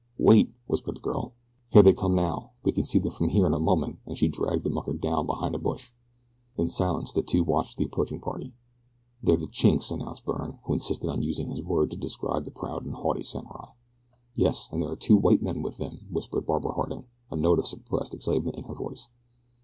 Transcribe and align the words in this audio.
"Wait!" 0.17 0.51
whispered 0.65 0.95
the 0.95 0.99
girl. 0.99 1.33
"Here 1.69 1.83
they 1.83 1.93
come 1.93 2.15
now, 2.15 2.53
we 2.63 2.71
can 2.71 2.85
see 2.85 2.97
them 2.97 3.11
from 3.11 3.29
here 3.29 3.45
in 3.45 3.53
a 3.53 3.59
moment," 3.59 3.99
and 4.07 4.17
she 4.17 4.27
dragged 4.29 4.63
the 4.63 4.71
mucker 4.71 4.93
down 4.93 5.27
behind 5.27 5.53
a 5.53 5.59
bush. 5.59 5.93
In 6.57 6.69
silence 6.69 7.13
the 7.13 7.21
two 7.21 7.43
watched 7.43 7.77
the 7.77 7.85
approaching 7.85 8.19
party. 8.19 8.55
"They're 9.21 9.37
the 9.37 9.45
Chinks," 9.45 9.91
announced 9.91 10.25
Byrne, 10.25 10.57
who 10.63 10.73
insisted 10.73 11.07
on 11.07 11.21
using 11.21 11.49
this 11.51 11.61
word 11.61 11.91
to 11.91 11.97
describe 11.97 12.45
the 12.45 12.49
proud 12.51 12.83
and 12.83 12.95
haughty 12.95 13.21
samurai. 13.21 13.73
"Yes, 14.33 14.67
and 14.71 14.81
there 14.81 14.89
are 14.89 14.95
two 14.95 15.17
white 15.17 15.43
men 15.43 15.61
with 15.61 15.77
them," 15.77 16.07
whispered 16.09 16.47
Barbara 16.47 16.71
Harding, 16.71 17.05
a 17.29 17.35
note 17.35 17.59
of 17.59 17.67
suppressed 17.67 18.15
excitement 18.15 18.55
in 18.55 18.63
her 18.63 18.73
voice. 18.73 19.07